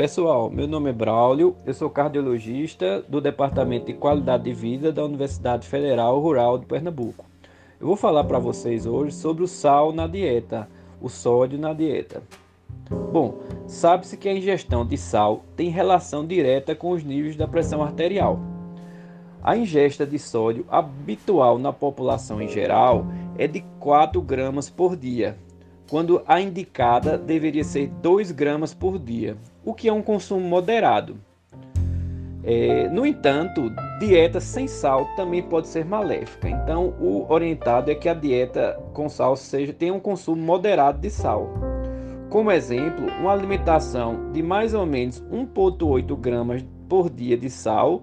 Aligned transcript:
Pessoal, 0.00 0.48
meu 0.48 0.66
nome 0.66 0.88
é 0.88 0.92
Braulio, 0.94 1.54
eu 1.66 1.74
sou 1.74 1.90
cardiologista 1.90 3.04
do 3.06 3.20
Departamento 3.20 3.84
de 3.84 3.92
Qualidade 3.92 4.44
de 4.44 4.52
Vida 4.54 4.90
da 4.90 5.04
Universidade 5.04 5.68
Federal 5.68 6.18
Rural 6.18 6.56
de 6.56 6.64
Pernambuco. 6.64 7.26
Eu 7.78 7.86
vou 7.86 7.96
falar 7.96 8.24
para 8.24 8.38
vocês 8.38 8.86
hoje 8.86 9.14
sobre 9.14 9.44
o 9.44 9.46
sal 9.46 9.92
na 9.92 10.06
dieta, 10.06 10.66
o 11.02 11.10
sódio 11.10 11.58
na 11.58 11.74
dieta. 11.74 12.22
Bom, 13.12 13.40
sabe-se 13.66 14.16
que 14.16 14.26
a 14.26 14.32
ingestão 14.32 14.86
de 14.86 14.96
sal 14.96 15.44
tem 15.54 15.68
relação 15.68 16.26
direta 16.26 16.74
com 16.74 16.92
os 16.92 17.04
níveis 17.04 17.36
da 17.36 17.46
pressão 17.46 17.82
arterial. 17.82 18.40
A 19.42 19.54
ingesta 19.54 20.06
de 20.06 20.18
sódio 20.18 20.64
habitual 20.70 21.58
na 21.58 21.74
população 21.74 22.40
em 22.40 22.48
geral 22.48 23.04
é 23.36 23.46
de 23.46 23.60
4 23.78 24.18
gramas 24.22 24.70
por 24.70 24.96
dia, 24.96 25.36
quando 25.90 26.22
a 26.24 26.40
indicada 26.40 27.18
deveria 27.18 27.64
ser 27.64 27.88
2 28.00 28.30
gramas 28.30 28.72
por 28.72 28.96
dia, 28.96 29.36
o 29.64 29.74
que 29.74 29.88
é 29.88 29.92
um 29.92 30.00
consumo 30.00 30.40
moderado. 30.40 31.16
É, 32.44 32.88
no 32.88 33.04
entanto, 33.04 33.70
dieta 33.98 34.40
sem 34.40 34.66
sal 34.66 35.04
também 35.16 35.42
pode 35.42 35.66
ser 35.66 35.84
maléfica. 35.84 36.48
Então, 36.48 36.94
o 37.00 37.30
orientado 37.30 37.90
é 37.90 37.94
que 37.94 38.08
a 38.08 38.14
dieta 38.14 38.80
com 38.94 39.08
sal 39.08 39.36
seja 39.36 39.72
tenha 39.72 39.92
um 39.92 40.00
consumo 40.00 40.40
moderado 40.40 41.00
de 41.00 41.10
sal. 41.10 41.50
Como 42.30 42.52
exemplo, 42.52 43.06
uma 43.20 43.32
alimentação 43.32 44.30
de 44.32 44.42
mais 44.42 44.72
ou 44.72 44.86
menos 44.86 45.20
1,8 45.24 46.16
gramas 46.16 46.64
por 46.88 47.10
dia 47.10 47.36
de 47.36 47.50
sal 47.50 48.02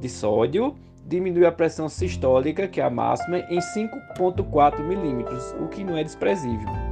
de 0.00 0.08
sódio 0.08 0.76
diminui 1.06 1.44
a 1.44 1.52
pressão 1.52 1.88
sistólica, 1.88 2.66
que 2.68 2.80
é 2.80 2.84
a 2.84 2.90
máxima, 2.90 3.40
em 3.50 3.58
5,4 3.58 4.82
milímetros, 4.82 5.54
o 5.60 5.68
que 5.68 5.84
não 5.84 5.98
é 5.98 6.04
desprezível. 6.04 6.83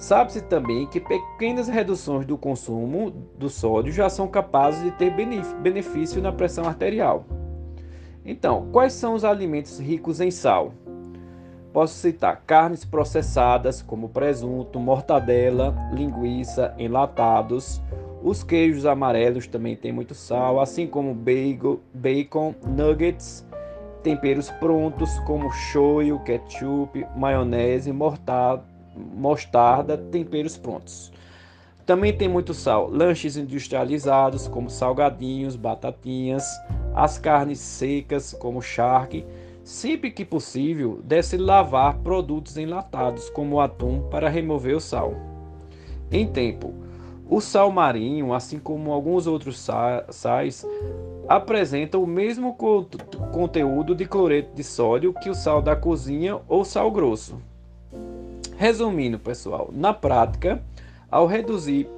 Sabe-se 0.00 0.40
também 0.40 0.86
que 0.86 0.98
pequenas 0.98 1.68
reduções 1.68 2.24
do 2.24 2.38
consumo 2.38 3.10
do 3.38 3.50
sódio 3.50 3.92
já 3.92 4.08
são 4.08 4.26
capazes 4.26 4.82
de 4.82 4.90
ter 4.92 5.12
benefício 5.60 6.22
na 6.22 6.32
pressão 6.32 6.64
arterial. 6.64 7.26
Então, 8.24 8.70
quais 8.72 8.94
são 8.94 9.12
os 9.12 9.26
alimentos 9.26 9.78
ricos 9.78 10.18
em 10.18 10.30
sal? 10.30 10.72
Posso 11.70 11.92
citar 11.96 12.42
carnes 12.46 12.82
processadas, 12.82 13.82
como 13.82 14.08
presunto, 14.08 14.80
mortadela, 14.80 15.76
linguiça, 15.92 16.74
enlatados. 16.78 17.78
Os 18.22 18.42
queijos 18.42 18.86
amarelos 18.86 19.46
também 19.46 19.76
têm 19.76 19.92
muito 19.92 20.14
sal, 20.14 20.60
assim 20.60 20.86
como 20.86 21.14
bacon, 21.14 22.54
nuggets, 22.66 23.46
temperos 24.02 24.50
prontos, 24.52 25.18
como 25.20 25.50
shoyu, 25.50 26.18
ketchup, 26.20 27.06
maionese, 27.14 27.92
mortado 27.92 28.69
mostarda, 28.96 29.96
temperos 29.96 30.56
prontos. 30.56 31.12
Também 31.86 32.16
tem 32.16 32.28
muito 32.28 32.54
sal, 32.54 32.88
lanches 32.88 33.36
industrializados 33.36 34.46
como 34.46 34.70
salgadinhos, 34.70 35.56
batatinhas, 35.56 36.46
as 36.94 37.18
carnes 37.18 37.58
secas 37.58 38.32
como 38.32 38.62
charque. 38.62 39.24
Sempre 39.64 40.10
que 40.10 40.24
possível, 40.24 41.00
deve-se 41.04 41.36
lavar 41.36 41.98
produtos 41.98 42.56
enlatados 42.56 43.28
como 43.30 43.60
atum 43.60 44.02
para 44.08 44.28
remover 44.28 44.76
o 44.76 44.80
sal. 44.80 45.14
Em 46.10 46.26
tempo, 46.26 46.74
o 47.28 47.40
sal 47.40 47.70
marinho, 47.70 48.32
assim 48.32 48.58
como 48.58 48.92
alguns 48.92 49.26
outros 49.26 49.64
sais, 50.10 50.66
apresentam 51.28 52.02
o 52.02 52.06
mesmo 52.06 52.56
conteúdo 53.32 53.94
de 53.94 54.04
cloreto 54.06 54.54
de 54.54 54.64
sódio 54.64 55.12
que 55.12 55.30
o 55.30 55.34
sal 55.34 55.62
da 55.62 55.76
cozinha 55.76 56.40
ou 56.48 56.64
sal 56.64 56.90
grosso. 56.90 57.40
Resumindo, 58.60 59.18
pessoal, 59.18 59.70
na 59.72 59.94
prática, 59.94 60.62
ao 61.10 61.26
reduzir 61.26 61.88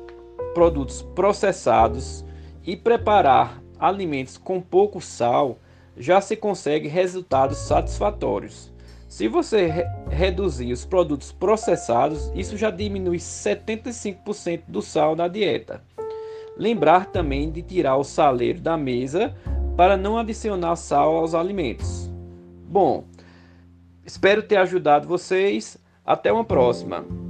produtos 0.55 1.03
processados 1.03 2.25
e 2.65 2.77
preparar 2.77 3.61
alimentos 3.81 4.39
com 4.39 4.61
pouco 4.61 5.01
sal, 5.01 5.59
já 5.97 6.21
se 6.21 6.37
consegue 6.37 6.87
resultados 6.87 7.59
satisfatórios. 7.59 8.73
Se 9.09 9.27
você 9.27 9.67
re 9.67 9.83
reduzir 10.09 10.73
os 10.73 10.85
produtos 10.85 11.33
processados, 11.33 12.31
isso 12.33 12.57
já 12.57 12.71
diminui 12.71 13.17
75% 13.17 14.63
do 14.69 14.81
sal 14.81 15.17
na 15.17 15.27
dieta. 15.27 15.83
Lembrar 16.57 17.07
também 17.07 17.51
de 17.51 17.61
tirar 17.63 17.97
o 17.97 18.05
saleiro 18.05 18.61
da 18.61 18.77
mesa 18.77 19.35
para 19.77 19.97
não 19.97 20.17
adicionar 20.17 20.77
sal 20.77 21.17
aos 21.17 21.35
alimentos. 21.35 22.09
Bom, 22.69 23.03
espero 24.07 24.45
ter 24.45 24.59
ajudado 24.59 25.09
vocês. 25.09 25.82
Até 26.05 26.33
uma 26.33 26.45
próxima! 26.45 27.22